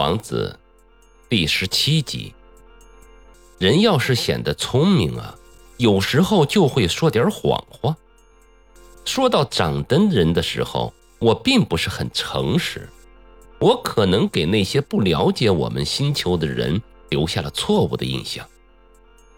[0.00, 0.58] 王子，
[1.28, 2.32] 第十七集。
[3.58, 5.36] 人要是显得聪明啊，
[5.76, 7.94] 有时候就会说点谎话。
[9.04, 12.88] 说到掌灯人的时候，我并不是很诚实，
[13.58, 16.80] 我可能给那些不了解我们星球的人
[17.10, 18.48] 留下了错误的印象。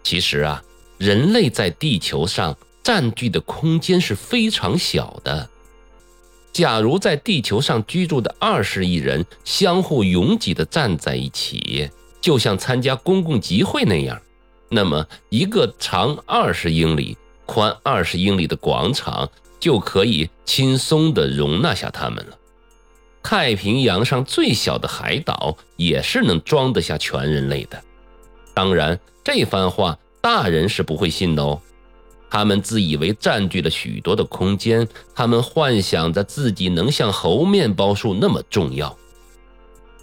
[0.01, 0.63] 其实啊，
[0.97, 5.49] 人类在地球上占据的空间是非常小的。
[6.53, 11.89] 假如在地球上居住的二十亿人相互拥挤地站在一起，
[12.21, 14.21] 就像参加公共集会那样，
[14.69, 17.17] 那么一个长二十英里、
[17.47, 19.27] 宽二十英里的广场
[19.59, 22.37] 就可以轻松地容纳下他们了。
[23.23, 27.81] 太平洋上最小的海岛也是能装得下全人类的。
[28.53, 31.59] 当然，这番话大人是不会信的哦。
[32.33, 38.97] 他们自以为占据了许多的空间，他们幻想着自己能像猴面包树那么重要。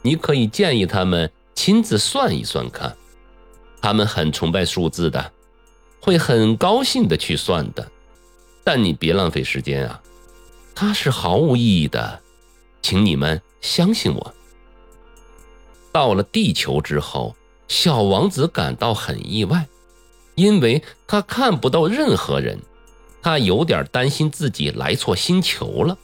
[0.00, 2.96] 你可以建议他们亲自算一算看，
[3.82, 5.32] 他们很崇拜数字的，
[6.00, 7.90] 会很高兴的去算的。
[8.62, 10.00] 但你别浪费时间啊，
[10.72, 12.20] 它是毫无意义的，
[12.80, 14.34] 请你们相信我。
[15.90, 17.34] 到了地球之后，
[17.66, 19.66] 小王子感到很意外。
[20.34, 22.58] 因为他看不到任何人，
[23.22, 25.98] 他有点担心自己来错星球了。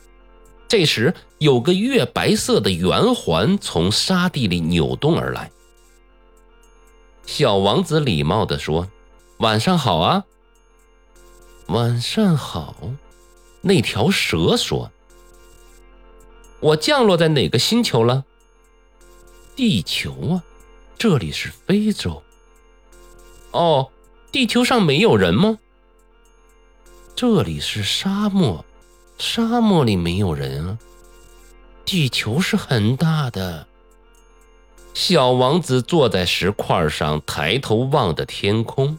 [0.68, 5.50] 这时，有个月白色的圆环从沙地里扭动而来。
[7.24, 8.88] 小王子礼貌地说
[9.38, 10.24] ：“晚上好啊。
[11.68, 12.76] ”“晚上好。”
[13.62, 14.90] 那条蛇说
[16.60, 18.24] ：“我降落在哪个星球了
[19.56, 20.44] ？”“地球啊，
[20.98, 22.22] 这里是非洲。
[23.52, 23.88] ”“哦。”
[24.36, 25.56] 地球上没有人吗？
[27.14, 28.66] 这里是沙漠，
[29.16, 30.78] 沙漠里没有人啊。
[31.86, 33.66] 地球是很大的。
[34.92, 38.98] 小王子坐在石块上，抬头望着天空。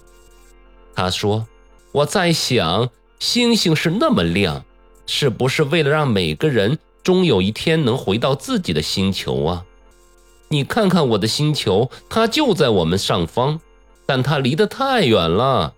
[0.95, 1.45] 他说
[1.93, 4.65] ：“我在想，星星是那么亮，
[5.05, 9.65] 是不是为了让每个人终有一天能回到自己的星球啊？
[10.47, 13.59] 你看看我的星球，它就在我们上方。”
[14.07, 15.75] 但它离得太远了。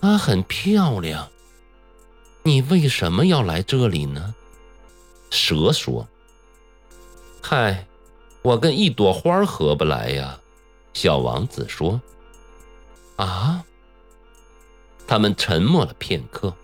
[0.00, 1.28] 她很漂亮。
[2.44, 4.34] 你为什么要来这里呢？
[5.30, 6.06] 蛇说
[7.42, 7.86] ：“嗨，
[8.42, 10.38] 我跟一朵花合不来呀。”
[10.92, 12.00] 小王子说
[13.16, 13.64] ：“啊。”
[15.06, 16.54] 他们沉默了片刻。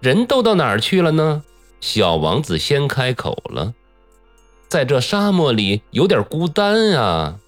[0.00, 1.42] 人都到哪儿去了呢？
[1.80, 3.74] 小王子先开口了
[4.68, 7.40] ：“在这沙漠里有点孤单啊。”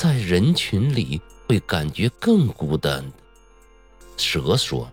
[0.00, 3.12] 在人群里会感觉更孤单的，
[4.16, 4.90] 蛇说。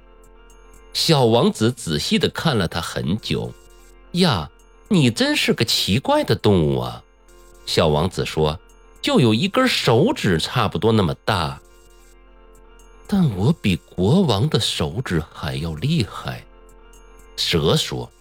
[0.91, 3.49] 小王子仔细的看了他很久。
[4.11, 4.51] 呀，
[4.89, 7.01] 你真是个奇怪的动物啊！
[7.65, 8.59] 小王子说，
[9.01, 11.61] 就有一根手指差不多那么大。
[13.07, 16.45] 但我比国王的手指还要厉害，
[17.37, 18.11] 蛇说。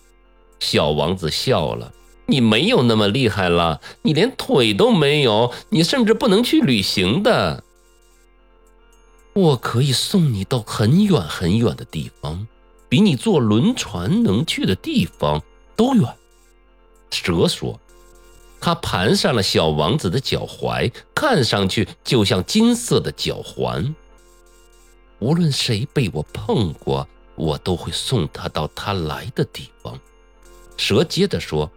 [0.61, 1.93] 小王子笑了。
[2.29, 7.63] 你没有那么厉害了，你连腿都没有，你甚至不能去旅行的。
[9.33, 12.49] 我可以送你到很远很远的地方，
[12.89, 15.41] 比你坐轮船能去的地方
[15.77, 16.17] 都远。
[17.13, 17.79] 蛇说
[18.61, 23.95] ：“它盘上了小王子的脚踝，看上去就像金色的脚环。
[25.21, 27.07] 无论谁被我碰过，
[27.37, 29.97] 我都会送他到他来的地方。”
[30.77, 31.71] 蛇接着说。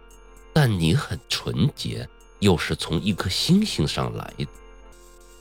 [0.62, 2.06] 但你很纯洁，
[2.40, 4.46] 又是从一颗星星上来的。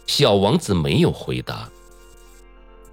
[0.07, 1.69] 小王子没有回答。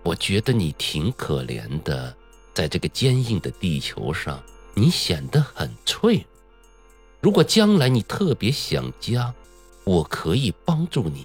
[0.02, 2.12] 我觉得你挺可怜的，
[2.52, 4.42] 在这个坚硬的地球上，
[4.74, 6.24] 你显得很脆弱。
[7.20, 9.32] 如果将来你特别想家，
[9.84, 11.24] 我可以帮助你。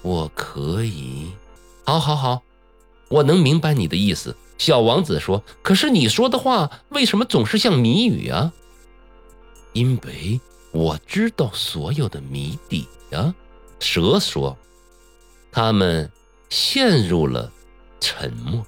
[0.00, 1.26] 我可以。
[1.84, 2.42] 好，好，好，
[3.10, 4.34] 我能明白你的意思。
[4.56, 8.54] 小王子说：“可是你说的话为什么总是像谜语啊？”
[9.78, 10.40] 因为
[10.72, 13.32] 我知道所有的谜底呀，
[13.78, 14.58] 蛇说。
[15.52, 16.10] 他们
[16.48, 17.52] 陷入了
[18.00, 18.66] 沉默。